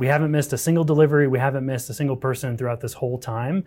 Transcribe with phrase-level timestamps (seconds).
[0.00, 1.26] We haven't missed a single delivery.
[1.26, 3.64] We haven't missed a single person throughout this whole time.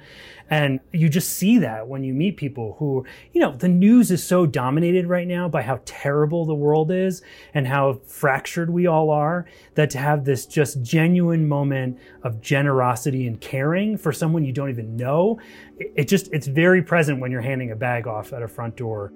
[0.50, 4.24] And you just see that when you meet people who, you know, the news is
[4.24, 7.22] so dominated right now by how terrible the world is
[7.54, 13.28] and how fractured we all are that to have this just genuine moment of generosity
[13.28, 15.38] and caring for someone you don't even know,
[15.80, 19.12] it just, it's very present when you're handing a bag off at a front door.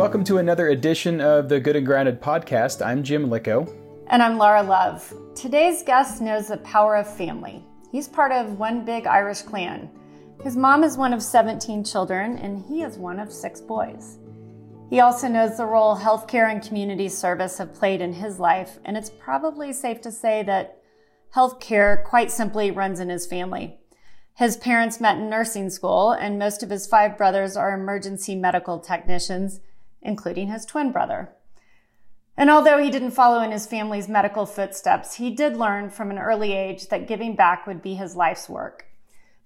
[0.00, 2.84] Welcome to another edition of the Good and Grounded podcast.
[2.84, 3.70] I'm Jim Licko.
[4.06, 5.12] And I'm Laura Love.
[5.34, 7.62] Today's guest knows the power of family.
[7.92, 9.90] He's part of one big Irish clan.
[10.42, 14.16] His mom is one of 17 children, and he is one of six boys.
[14.88, 18.96] He also knows the role healthcare and community service have played in his life, and
[18.96, 20.80] it's probably safe to say that
[21.36, 23.76] healthcare quite simply runs in his family.
[24.34, 28.78] His parents met in nursing school, and most of his five brothers are emergency medical
[28.78, 29.60] technicians
[30.02, 31.32] including his twin brother.
[32.36, 36.18] And although he didn't follow in his family's medical footsteps, he did learn from an
[36.18, 38.86] early age that giving back would be his life's work.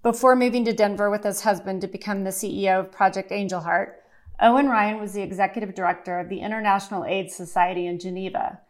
[0.03, 4.01] Before moving to Denver with his husband to become the CEO of Project Angel Heart,
[4.41, 8.61] Owen Ryan was the executive director of the International AIDS Society in Geneva.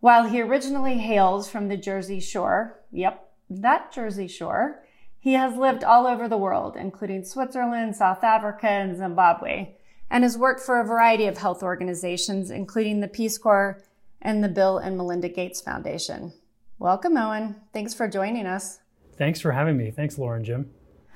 [0.00, 4.82] While he originally hails from the Jersey Shore, yep, that Jersey Shore,
[5.18, 9.76] he has lived all over the world, including Switzerland, South Africa, and Zimbabwe
[10.12, 13.82] and has worked for a variety of health organizations, including the Peace Corps
[14.20, 16.34] and the Bill and Melinda Gates Foundation.
[16.78, 17.56] Welcome, Owen.
[17.72, 18.78] Thanks for joining us.
[19.16, 19.90] Thanks for having me.
[19.90, 20.70] Thanks, Lauren Jim.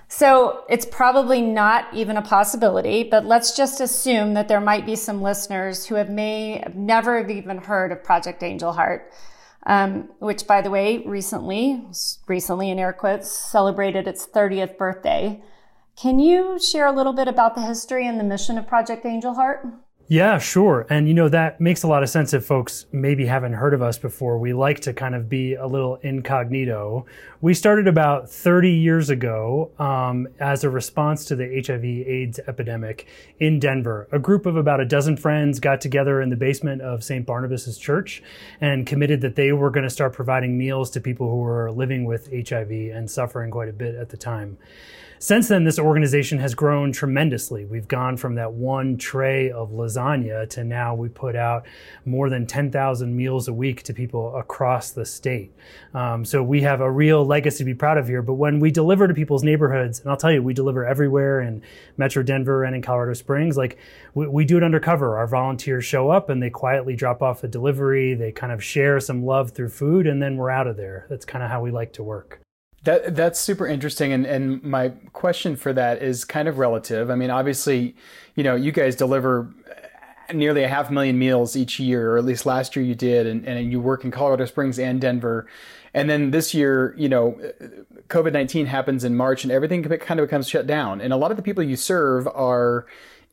[0.08, 4.96] So it's probably not even a possibility, but let's just assume that there might be
[4.96, 9.12] some listeners who have may have never have even heard of Project Angel Heart,
[9.66, 11.84] um, which, by the way, recently,
[12.28, 15.42] recently in air quotes, celebrated its 30th birthday.
[15.96, 19.32] Can you share a little bit about the history and the mission of Project Angel
[19.32, 19.66] Heart?
[20.08, 20.86] Yeah, sure.
[20.90, 23.80] And you know, that makes a lot of sense if folks maybe haven't heard of
[23.80, 24.38] us before.
[24.38, 27.06] We like to kind of be a little incognito.
[27.40, 33.06] We started about 30 years ago um, as a response to the HIV AIDS epidemic
[33.40, 34.06] in Denver.
[34.12, 37.24] A group of about a dozen friends got together in the basement of St.
[37.24, 38.22] Barnabas's church
[38.60, 42.04] and committed that they were going to start providing meals to people who were living
[42.04, 44.58] with HIV and suffering quite a bit at the time.
[45.26, 47.64] Since then, this organization has grown tremendously.
[47.64, 51.66] We've gone from that one tray of lasagna to now we put out
[52.04, 55.52] more than 10,000 meals a week to people across the state.
[55.94, 58.22] Um, so we have a real legacy to be proud of here.
[58.22, 61.60] But when we deliver to people's neighborhoods, and I'll tell you, we deliver everywhere in
[61.96, 63.78] Metro Denver and in Colorado Springs, like
[64.14, 65.18] we, we do it undercover.
[65.18, 68.14] Our volunteers show up and they quietly drop off a delivery.
[68.14, 71.04] They kind of share some love through food, and then we're out of there.
[71.10, 72.45] That's kind of how we like to work.
[72.86, 77.10] That that's super interesting, and and my question for that is kind of relative.
[77.10, 77.96] I mean, obviously,
[78.36, 79.52] you know, you guys deliver
[80.32, 83.44] nearly a half million meals each year, or at least last year you did, and,
[83.44, 85.48] and you work in Colorado Springs and Denver.
[85.94, 87.40] And then this year, you know,
[88.08, 91.00] COVID 19 happens in March and everything kind of becomes shut down.
[91.00, 92.86] And a lot of the people you serve are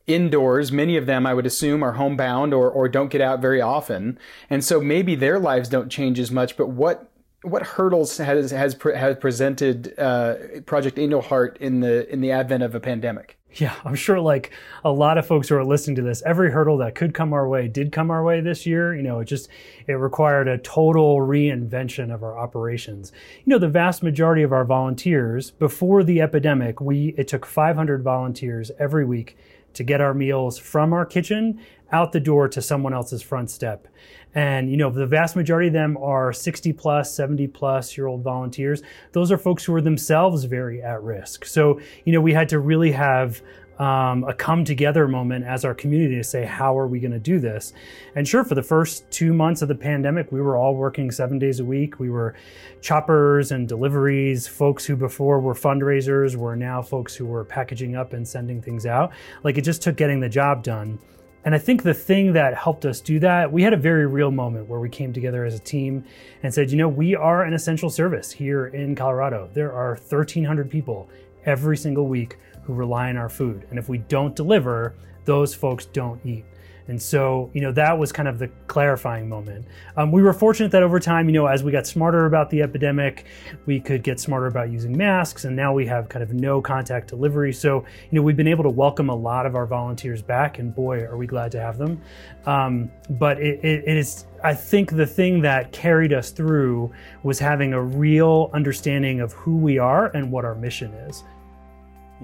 [0.08, 0.72] indoors.
[0.72, 4.18] Many of them, I would assume, are homebound or, or don't get out very often.
[4.50, 6.56] And so maybe their lives don't change as much.
[6.56, 7.08] But what
[7.44, 10.34] what hurdles has has has presented uh,
[10.66, 13.38] Project Angel Heart in the in the advent of a pandemic?
[13.56, 14.50] Yeah, I'm sure like
[14.84, 17.48] a lot of folks who are listening to this, every hurdle that could come our
[17.48, 18.94] way did come our way this year.
[18.94, 19.48] You know, it just
[19.86, 23.12] it required a total reinvention of our operations.
[23.44, 28.02] You know, the vast majority of our volunteers before the epidemic, we it took 500
[28.02, 29.36] volunteers every week
[29.74, 31.60] to get our meals from our kitchen
[31.92, 33.86] out the door to someone else's front step.
[34.34, 38.22] And, you know, the vast majority of them are 60 plus, 70 plus year old
[38.22, 38.82] volunteers.
[39.12, 41.44] Those are folks who are themselves very at risk.
[41.44, 43.42] So, you know, we had to really have
[43.78, 47.18] um, a come together moment as our community to say, how are we going to
[47.18, 47.72] do this?
[48.14, 51.38] And sure, for the first two months of the pandemic, we were all working seven
[51.38, 51.98] days a week.
[51.98, 52.34] We were
[52.80, 58.12] choppers and deliveries, folks who before were fundraisers were now folks who were packaging up
[58.12, 59.12] and sending things out.
[59.42, 60.98] Like it just took getting the job done.
[61.44, 64.30] And I think the thing that helped us do that, we had a very real
[64.30, 66.04] moment where we came together as a team
[66.42, 69.50] and said, you know, we are an essential service here in Colorado.
[69.52, 71.10] There are 1,300 people
[71.44, 73.66] every single week who rely on our food.
[73.70, 74.94] And if we don't deliver,
[75.24, 76.44] those folks don't eat.
[76.86, 79.66] And so, you know, that was kind of the clarifying moment.
[79.96, 82.60] Um, we were fortunate that over time, you know, as we got smarter about the
[82.60, 83.24] epidemic,
[83.64, 87.08] we could get smarter about using masks, and now we have kind of no contact
[87.08, 87.54] delivery.
[87.54, 90.74] So, you know, we've been able to welcome a lot of our volunteers back, and
[90.74, 92.02] boy, are we glad to have them.
[92.44, 97.38] Um, but it, it, it is, I think, the thing that carried us through was
[97.38, 101.24] having a real understanding of who we are and what our mission is.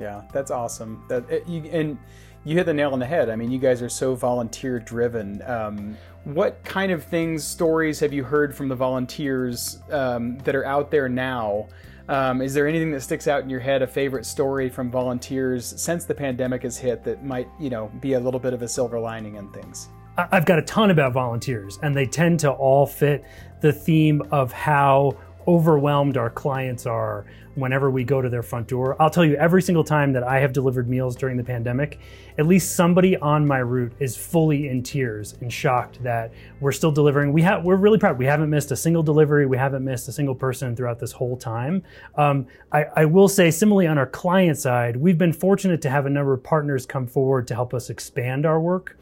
[0.01, 1.05] Yeah, that's awesome.
[1.09, 1.99] That it, you, and
[2.45, 3.29] you hit the nail on the head.
[3.29, 5.43] I mean, you guys are so volunteer driven.
[5.43, 10.65] Um, what kind of things, stories have you heard from the volunteers um, that are
[10.65, 11.69] out there now?
[12.09, 15.81] Um, is there anything that sticks out in your head, a favorite story from volunteers
[15.81, 18.69] since the pandemic has hit that might, you know, be a little bit of a
[18.69, 19.89] silver lining in things?
[20.17, 23.25] I've got a ton about volunteers, and they tend to all fit
[23.61, 25.17] the theme of how
[25.51, 27.27] overwhelmed our clients are
[27.57, 28.97] whenever we go to their front door.
[29.03, 31.99] I'll tell you, every single time that I have delivered meals during the pandemic,
[32.39, 36.93] at least somebody on my route is fully in tears and shocked that we're still
[36.93, 37.33] delivering.
[37.33, 38.17] We have, we're really proud.
[38.17, 39.45] We haven't missed a single delivery.
[39.45, 41.83] We haven't missed a single person throughout this whole time.
[42.15, 46.07] Um, I, I will say, similarly on our client side, we've been fortunate to have
[46.07, 48.97] a number of partners come forward to help us expand our work.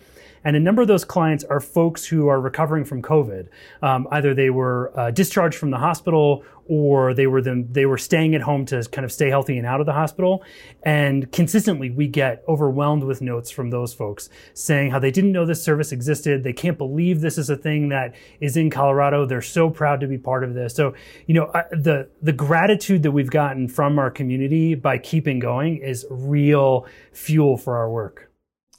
[0.49, 3.49] And a number of those clients are folks who are recovering from COVID.
[3.83, 7.99] Um, either they were uh, discharged from the hospital or they were them they were
[7.99, 10.43] staying at home to kind of stay healthy and out of the hospital.
[10.85, 15.45] And consistently, we get overwhelmed with notes from those folks saying how they didn't know
[15.45, 16.45] this service existed.
[16.45, 19.27] They can't believe this is a thing that is in Colorado.
[19.27, 20.75] They're so proud to be part of this.
[20.75, 20.95] So,
[21.27, 26.06] you know, the the gratitude that we've gotten from our community by keeping going is
[26.09, 28.28] real fuel for our work.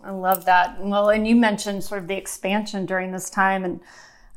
[0.01, 0.81] I love that.
[0.81, 3.81] Well, and you mentioned sort of the expansion during this time, and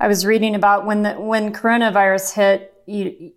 [0.01, 2.69] I was reading about when the when coronavirus hit.
[2.87, 3.33] You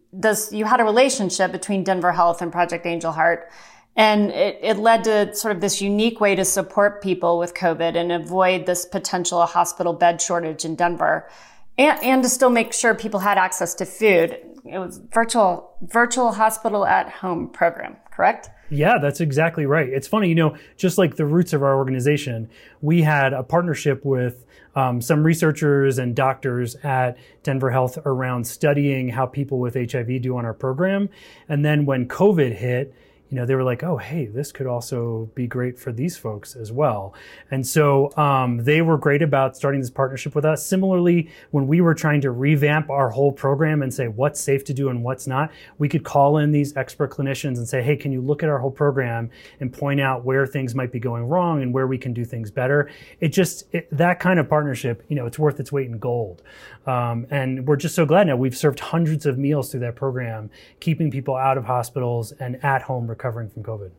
[0.51, 3.51] you had a relationship between Denver Health and Project Angel Heart,
[3.95, 7.95] and it, it led to sort of this unique way to support people with COVID
[7.95, 11.29] and avoid this potential hospital bed shortage in Denver,
[11.77, 14.39] and, and to still make sure people had access to food.
[14.65, 18.49] It was virtual virtual hospital at home program, correct?
[18.69, 19.87] Yeah, that's exactly right.
[19.87, 22.49] It's funny, you know, just like the roots of our organization,
[22.81, 24.45] we had a partnership with
[24.75, 30.37] um, some researchers and doctors at Denver Health around studying how people with HIV do
[30.37, 31.09] on our program.
[31.47, 32.93] And then when COVID hit,
[33.29, 36.55] you know, they were like, oh, hey, this could also be great for these folks
[36.55, 37.13] as well.
[37.49, 40.65] And so um, they were great about starting this partnership with us.
[40.65, 44.73] Similarly, when we were trying to revamp our whole program and say what's safe to
[44.73, 48.11] do and what's not, we could call in these expert clinicians and say, hey, can
[48.11, 51.63] you look at our whole program and point out where things might be going wrong
[51.63, 52.91] and where we can do things better?
[53.19, 56.43] It just, it, that kind of partnership, you know, it's worth its weight in gold.
[56.85, 60.51] Um, and we're just so glad now we've served hundreds of meals through that program,
[60.79, 63.91] keeping people out of hospitals and at home recovering from COVID.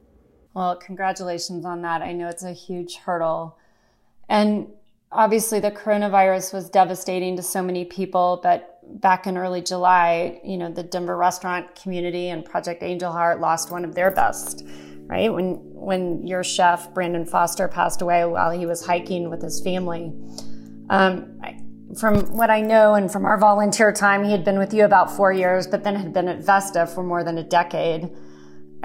[0.55, 2.03] Well, congratulations on that.
[2.03, 3.59] I know it's a huge hurdle.
[4.29, 4.69] And
[5.11, 10.57] obviously, the coronavirus was devastating to so many people, but back in early July, you
[10.57, 14.65] know, the Denver restaurant community and Project Angel Heart lost one of their best,
[15.07, 15.33] right?
[15.33, 20.13] When when your chef Brandon Foster passed away while he was hiking with his family.
[20.89, 21.61] Um, I,
[21.99, 25.11] from what I know and from our volunteer time, he had been with you about
[25.11, 28.11] four years, but then had been at Vesta for more than a decade.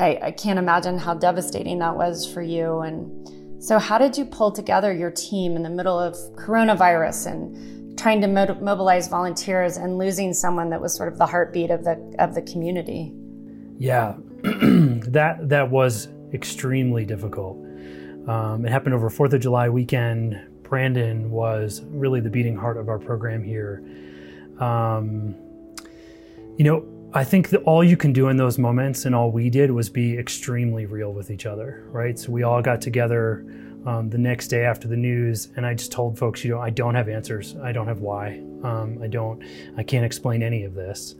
[0.01, 2.79] I, I can't imagine how devastating that was for you.
[2.79, 7.97] And so, how did you pull together your team in the middle of coronavirus and
[7.99, 11.83] trying to mo- mobilize volunteers and losing someone that was sort of the heartbeat of
[11.83, 13.13] the of the community?
[13.77, 17.57] Yeah, that that was extremely difficult.
[18.27, 20.39] Um, it happened over Fourth of July weekend.
[20.63, 23.83] Brandon was really the beating heart of our program here.
[24.59, 25.35] Um,
[26.57, 29.49] you know, I think that all you can do in those moments and all we
[29.49, 32.17] did was be extremely real with each other, right?
[32.17, 33.45] So we all got together
[33.85, 36.69] um, the next day after the news, and I just told folks, you know, I
[36.69, 37.57] don't have answers.
[37.61, 38.37] I don't have why.
[38.63, 39.43] Um, I don't.
[39.75, 41.15] I can't explain any of this.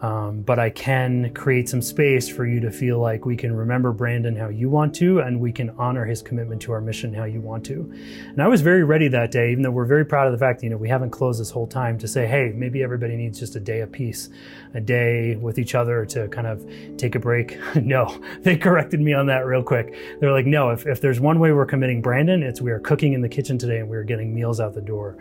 [0.00, 3.92] Um, but I can create some space for you to feel like we can remember
[3.92, 7.24] Brandon how you want to, and we can honor his commitment to our mission how
[7.24, 7.92] you want to.
[8.28, 10.60] And I was very ready that day, even though we're very proud of the fact
[10.60, 13.40] that you know we haven't closed this whole time to say, hey, maybe everybody needs
[13.40, 14.28] just a day of peace,
[14.74, 16.64] a day with each other to kind of
[16.96, 17.58] take a break.
[17.74, 19.94] no, they corrected me on that real quick.
[20.20, 23.12] They're like, no, if, if there's one way we're committing Brandon, it's we are cooking
[23.12, 25.16] in the kitchen today and we are getting meals out the door.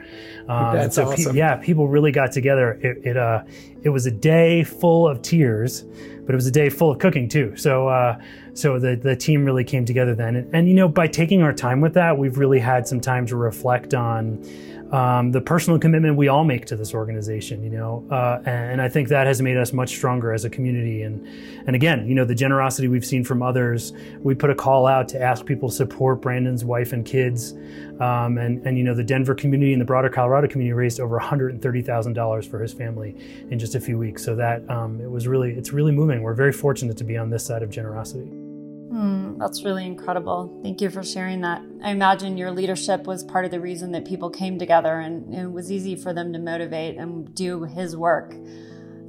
[0.47, 1.33] Um, That's so awesome.
[1.33, 2.73] Pe- yeah, people really got together.
[2.81, 3.43] It, it uh,
[3.83, 5.83] it was a day full of tears,
[6.25, 7.55] but it was a day full of cooking too.
[7.55, 8.19] So, uh,
[8.53, 10.35] so the, the team really came together then.
[10.35, 13.25] And, and, you know, by taking our time with that, we've really had some time
[13.27, 14.43] to reflect on
[14.91, 18.88] um, the personal commitment we all make to this organization, you know, uh, and I
[18.88, 21.01] think that has made us much stronger as a community.
[21.01, 21.27] And
[21.67, 23.94] and again, you know, the generosity we've seen from others.
[24.22, 27.53] We put a call out to ask people to support Brandon's wife and kids,
[28.00, 31.17] um, and and you know, the Denver community and the broader Colorado community raised over
[31.17, 33.15] one hundred and thirty thousand dollars for his family
[33.51, 34.24] in just a few weeks.
[34.24, 36.22] So that um, it was really it's really moving.
[36.22, 38.46] We're very fortunate to be on this side of generosity.
[38.91, 40.60] Mm, that's really incredible.
[40.63, 41.62] Thank you for sharing that.
[41.84, 45.51] I imagine your leadership was part of the reason that people came together and it
[45.51, 48.34] was easy for them to motivate and do his work.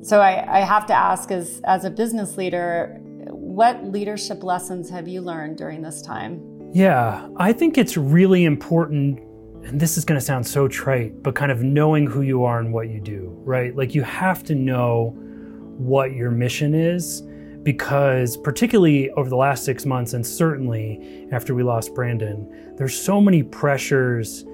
[0.02, 2.98] So I, I have to ask as, as a business leader,
[3.30, 6.70] what leadership lessons have you learned during this time?
[6.72, 9.20] Yeah, I think it's really important
[9.64, 12.58] and this is going to sound so trite, but kind of knowing who you are
[12.58, 13.76] and what you do, right?
[13.76, 15.14] Like you have to know
[15.76, 17.22] what your mission is
[17.62, 23.20] because particularly over the last 6 months and certainly after we lost Brandon, there's so
[23.20, 24.44] many pressures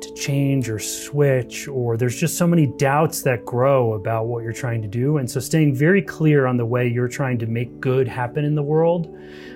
[0.00, 4.52] to change or switch, or there's just so many doubts that grow about what you're
[4.52, 5.18] trying to do.
[5.18, 8.54] And so, staying very clear on the way you're trying to make good happen in
[8.54, 9.14] the world.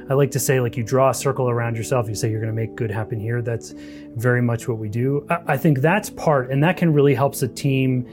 [0.09, 2.55] I like to say, like, you draw a circle around yourself, you say you're going
[2.55, 3.41] to make good happen here.
[3.41, 3.75] That's
[4.17, 5.27] very much what we do.
[5.47, 8.07] I, think that's part, and that can really helps a team.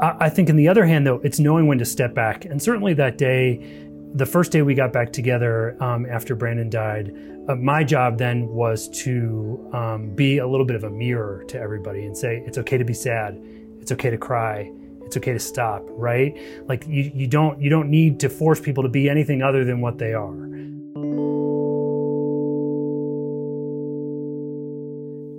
[0.00, 2.44] I think, on the other hand, though, it's knowing when to step back.
[2.44, 7.14] And certainly that day, the first day we got back together um, after Brandon died,
[7.48, 11.58] uh, my job then was to um, be a little bit of a mirror to
[11.58, 13.38] everybody and say it's okay to be sad,
[13.80, 14.70] it's okay to cry,
[15.02, 15.82] it's okay to stop.
[15.88, 16.36] Right?
[16.66, 19.80] Like you, you don't you don't need to force people to be anything other than
[19.80, 20.48] what they are.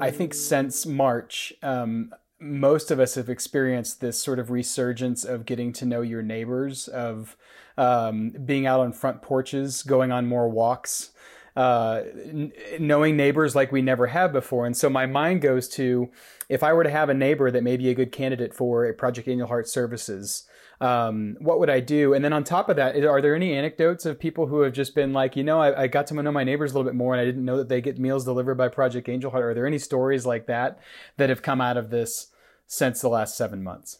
[0.01, 5.45] I think since March, um, most of us have experienced this sort of resurgence of
[5.45, 7.35] getting to know your neighbors, of
[7.79, 11.11] um, being out on front porches, going on more walks,
[11.55, 14.65] uh, n- knowing neighbors like we never have before.
[14.65, 16.09] And so my mind goes to
[16.49, 18.93] if I were to have a neighbor that may be a good candidate for a
[18.93, 20.43] Project Angel Heart services,
[20.81, 22.13] um, what would I do?
[22.13, 24.93] And then on top of that, are there any anecdotes of people who have just
[24.93, 27.13] been like, you know, I, I, got to know my neighbors a little bit more
[27.13, 29.43] and I didn't know that they get meals delivered by Project Angel Heart?
[29.43, 30.79] Are there any stories like that
[31.17, 32.27] that have come out of this
[32.67, 33.99] since the last seven months?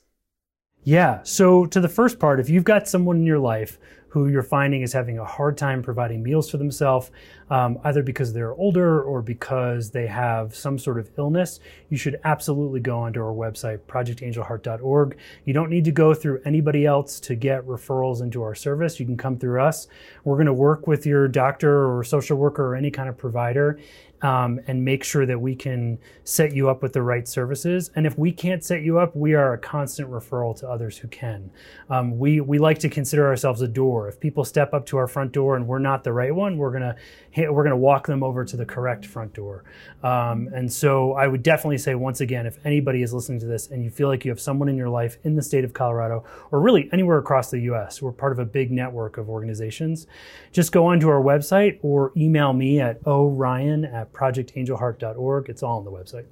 [0.84, 1.20] Yeah.
[1.24, 3.78] So, to the first part, if you've got someone in your life
[4.10, 7.12] who you're finding is having a hard time providing meals for themselves,
[7.52, 11.60] um, either because they're older or because they have some sort of illness,
[11.90, 15.18] you should absolutely go onto our website, projectangelheart.org.
[15.46, 19.00] You don't need to go through anybody else to get referrals into our service.
[19.00, 19.88] You can come through us.
[20.24, 23.80] We're going to work with your doctor or social worker or any kind of provider
[24.22, 27.92] um, and make sure that we can set you up with the right services.
[27.96, 31.08] And if we can't set you up, we are a constant referral to others who
[31.08, 31.50] can.
[31.90, 34.08] Um, we we like to consider ourselves a door.
[34.08, 36.72] If people step up to our front door and we're not the right one, we're
[36.72, 36.96] gonna
[37.38, 39.64] we're gonna walk them over to the correct front door.
[40.04, 43.68] Um, and so I would definitely say once again, if anybody is listening to this
[43.68, 46.24] and you feel like you have someone in your life in the state of Colorado
[46.52, 50.08] or really anywhere across the U.S., we're part of a big network of organizations.
[50.52, 55.50] Just go onto our website or email me at oryan at projectangelheart.org.
[55.50, 56.26] It's all on the website.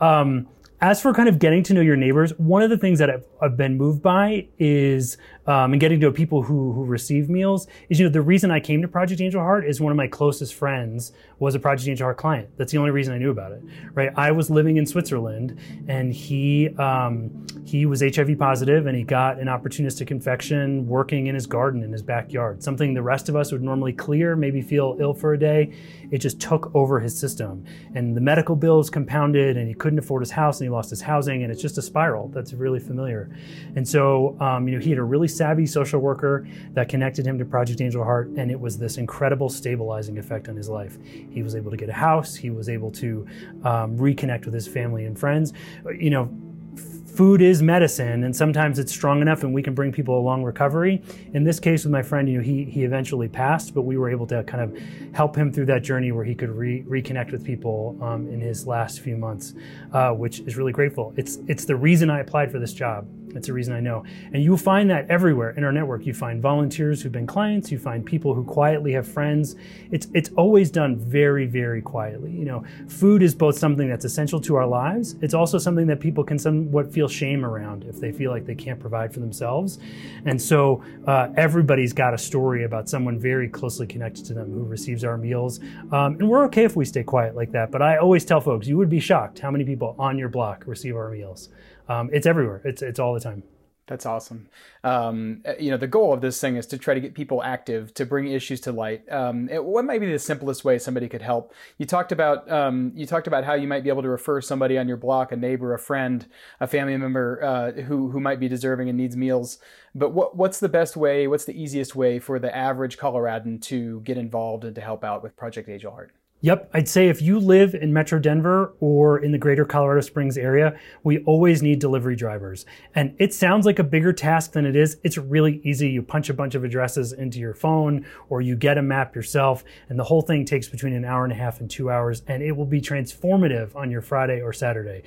[0.00, 0.48] Um,
[0.80, 3.26] as for kind of getting to know your neighbors, one of the things that I've,
[3.42, 5.18] I've been moved by is,
[5.50, 8.60] um, and getting to people who, who receive meals is, you know, the reason I
[8.60, 12.04] came to Project Angel Heart is one of my closest friends was a Project Angel
[12.04, 12.48] Heart client.
[12.56, 13.62] That's the only reason I knew about it,
[13.94, 14.12] right?
[14.14, 19.40] I was living in Switzerland and he, um, he was HIV positive and he got
[19.40, 23.50] an opportunistic infection working in his garden in his backyard, something the rest of us
[23.50, 25.74] would normally clear, maybe feel ill for a day.
[26.12, 27.64] It just took over his system
[27.96, 31.00] and the medical bills compounded and he couldn't afford his house and he lost his
[31.00, 33.36] housing and it's just a spiral that's really familiar.
[33.74, 37.38] And so, um, you know, he had a really savvy social worker that connected him
[37.38, 40.98] to Project Angel Heart and it was this incredible stabilizing effect on his life.
[41.30, 42.34] He was able to get a house.
[42.34, 43.26] He was able to
[43.64, 45.54] um, reconnect with his family and friends.
[45.98, 46.30] You know,
[46.76, 51.02] food is medicine and sometimes it's strong enough and we can bring people along recovery
[51.32, 54.08] in this case with my friend you know he, he eventually passed but we were
[54.10, 54.78] able to kind of
[55.14, 58.66] help him through that journey where he could re- reconnect with people um, in his
[58.66, 59.54] last few months
[59.92, 63.46] uh, which is really grateful it's it's the reason i applied for this job that's
[63.46, 64.04] the reason I know.
[64.32, 66.06] And you'll find that everywhere in our network.
[66.06, 69.56] You find volunteers who've been clients, you find people who quietly have friends.
[69.90, 72.30] It's it's always done very, very quietly.
[72.30, 75.16] You know, food is both something that's essential to our lives.
[75.20, 78.54] It's also something that people can somewhat feel shame around if they feel like they
[78.54, 79.78] can't provide for themselves.
[80.24, 84.64] And so uh, everybody's got a story about someone very closely connected to them who
[84.64, 85.60] receives our meals.
[85.92, 87.70] Um, and we're okay if we stay quiet like that.
[87.70, 90.64] But I always tell folks, you would be shocked how many people on your block
[90.66, 91.48] receive our meals
[91.90, 92.62] um, it's everywhere.
[92.64, 93.42] It's it's all the time.
[93.90, 94.48] That's awesome.
[94.84, 97.42] Um, uh, you know, the goal of this thing is to try to get people
[97.42, 99.02] active, to bring issues to light.
[99.10, 101.52] Um, it, what might be the simplest way somebody could help?
[101.76, 104.78] You talked about um, you talked about how you might be able to refer somebody
[104.78, 106.24] on your block, a neighbor, a friend,
[106.60, 109.58] a family member uh, who who might be deserving and needs meals.
[109.92, 111.26] But what what's the best way?
[111.26, 115.24] What's the easiest way for the average Coloradan to get involved and to help out
[115.24, 116.12] with Project Angel Heart?
[116.42, 120.38] Yep, I'd say if you live in Metro Denver or in the greater Colorado Springs
[120.38, 122.64] area, we always need delivery drivers.
[122.94, 124.96] And it sounds like a bigger task than it is.
[125.02, 125.90] It's really easy.
[125.90, 129.64] You punch a bunch of addresses into your phone or you get a map yourself,
[129.90, 132.42] and the whole thing takes between an hour and a half and two hours, and
[132.42, 135.02] it will be transformative on your Friday or Saturday.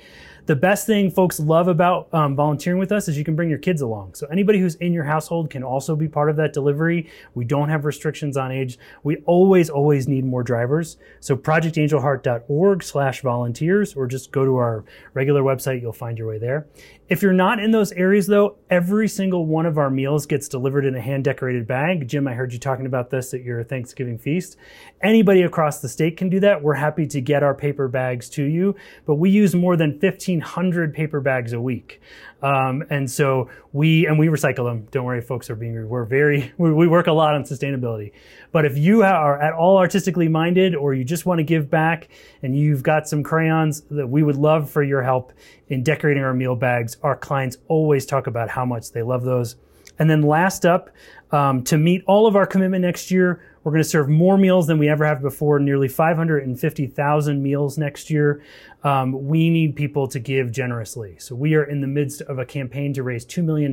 [0.46, 3.58] The best thing folks love about um, volunteering with us is you can bring your
[3.58, 4.14] kids along.
[4.14, 7.10] So anybody who's in your household can also be part of that delivery.
[7.34, 8.78] We don't have restrictions on age.
[9.02, 10.98] We always, always need more drivers.
[11.24, 15.80] So projectangelheart.org slash volunteers, or just go to our regular website.
[15.80, 16.66] You'll find your way there.
[17.06, 20.86] If you're not in those areas though, every single one of our meals gets delivered
[20.86, 22.08] in a hand decorated bag.
[22.08, 24.56] Jim, I heard you talking about this at your Thanksgiving feast.
[25.02, 26.62] Anybody across the state can do that.
[26.62, 30.94] We're happy to get our paper bags to you, but we use more than 1500
[30.94, 32.00] paper bags a week.
[32.44, 34.86] Um, and so we and we recycle them.
[34.90, 38.12] Don't worry, folks are being we're very we, we work a lot on sustainability.
[38.52, 42.08] But if you are at all artistically minded, or you just want to give back,
[42.42, 45.32] and you've got some crayons, that we would love for your help
[45.68, 46.93] in decorating our meal bags.
[47.02, 49.56] Our clients always talk about how much they love those.
[49.98, 50.90] And then last up,
[51.30, 54.66] um, to meet all of our commitment next year, we're going to serve more meals
[54.66, 58.42] than we ever have before, nearly 550,000 meals next year.
[58.82, 61.16] Um, we need people to give generously.
[61.18, 63.72] So we are in the midst of a campaign to raise $2 million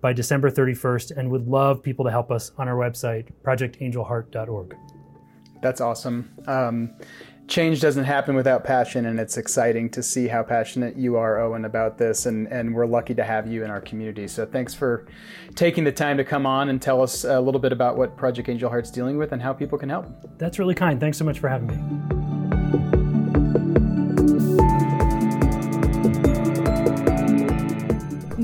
[0.00, 4.76] by December 31st and would love people to help us on our website, projectangelheart.org.
[5.62, 6.30] That's awesome.
[6.46, 6.94] Um,
[7.46, 11.64] change doesn't happen without passion, and it's exciting to see how passionate you are, Owen,
[11.64, 12.26] about this.
[12.26, 14.26] And, and we're lucky to have you in our community.
[14.28, 15.06] So thanks for
[15.54, 18.48] taking the time to come on and tell us a little bit about what Project
[18.48, 20.06] Angel Heart's dealing with and how people can help.
[20.38, 21.00] That's really kind.
[21.00, 23.03] Thanks so much for having me.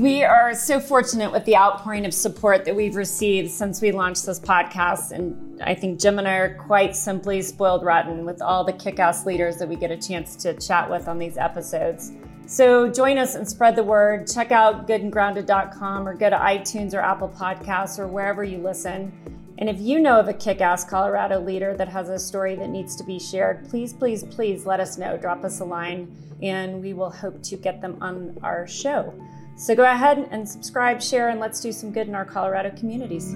[0.01, 4.25] We are so fortunate with the outpouring of support that we've received since we launched
[4.25, 5.11] this podcast.
[5.11, 8.97] And I think Jim and I are quite simply spoiled rotten with all the kick
[8.97, 12.13] ass leaders that we get a chance to chat with on these episodes.
[12.47, 14.25] So join us and spread the word.
[14.25, 19.11] Check out goodandgrounded.com or go to iTunes or Apple Podcasts or wherever you listen.
[19.59, 22.69] And if you know of a kick ass Colorado leader that has a story that
[22.69, 25.15] needs to be shared, please, please, please let us know.
[25.15, 29.13] Drop us a line and we will hope to get them on our show.
[29.61, 33.31] So go ahead and subscribe, share, and let's do some good in our Colorado communities.